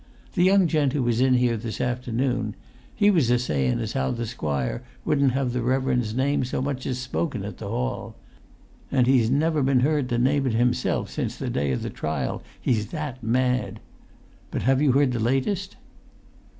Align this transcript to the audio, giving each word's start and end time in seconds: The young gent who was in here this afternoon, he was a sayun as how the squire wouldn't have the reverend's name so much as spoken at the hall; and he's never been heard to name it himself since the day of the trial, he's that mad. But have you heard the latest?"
The 0.33 0.41
young 0.41 0.67
gent 0.67 0.93
who 0.93 1.03
was 1.03 1.21
in 1.21 1.35
here 1.35 1.55
this 1.55 1.79
afternoon, 1.79 2.55
he 2.95 3.11
was 3.11 3.29
a 3.29 3.37
sayun 3.37 3.79
as 3.79 3.93
how 3.93 4.09
the 4.09 4.25
squire 4.25 4.81
wouldn't 5.05 5.33
have 5.33 5.53
the 5.53 5.61
reverend's 5.61 6.15
name 6.15 6.43
so 6.43 6.59
much 6.59 6.87
as 6.87 6.97
spoken 6.97 7.45
at 7.45 7.59
the 7.59 7.67
hall; 7.69 8.15
and 8.91 9.05
he's 9.05 9.29
never 9.29 9.61
been 9.61 9.81
heard 9.81 10.09
to 10.09 10.17
name 10.17 10.47
it 10.47 10.53
himself 10.53 11.11
since 11.11 11.37
the 11.37 11.51
day 11.51 11.71
of 11.71 11.83
the 11.83 11.91
trial, 11.91 12.41
he's 12.59 12.87
that 12.87 13.21
mad. 13.21 13.79
But 14.49 14.63
have 14.63 14.81
you 14.81 14.93
heard 14.93 15.11
the 15.11 15.19
latest?" 15.19 15.75